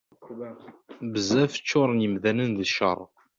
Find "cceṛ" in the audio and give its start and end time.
2.69-2.99